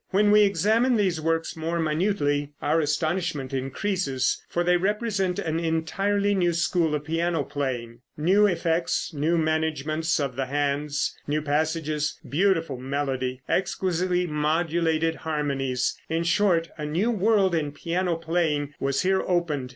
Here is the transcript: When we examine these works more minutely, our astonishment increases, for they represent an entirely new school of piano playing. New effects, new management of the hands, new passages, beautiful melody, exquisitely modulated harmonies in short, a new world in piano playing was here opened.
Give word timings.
When 0.09 0.31
we 0.31 0.41
examine 0.41 0.95
these 0.97 1.21
works 1.21 1.55
more 1.55 1.79
minutely, 1.79 2.53
our 2.59 2.79
astonishment 2.79 3.53
increases, 3.53 4.43
for 4.49 4.63
they 4.63 4.75
represent 4.75 5.37
an 5.37 5.59
entirely 5.59 6.33
new 6.33 6.53
school 6.53 6.95
of 6.95 7.03
piano 7.05 7.43
playing. 7.43 7.99
New 8.17 8.47
effects, 8.47 9.13
new 9.13 9.37
management 9.37 10.19
of 10.19 10.35
the 10.35 10.47
hands, 10.47 11.15
new 11.27 11.43
passages, 11.43 12.19
beautiful 12.27 12.77
melody, 12.79 13.41
exquisitely 13.47 14.25
modulated 14.25 15.17
harmonies 15.17 15.95
in 16.09 16.23
short, 16.23 16.69
a 16.79 16.85
new 16.87 17.11
world 17.11 17.53
in 17.53 17.71
piano 17.71 18.15
playing 18.15 18.73
was 18.79 19.03
here 19.03 19.21
opened. 19.21 19.69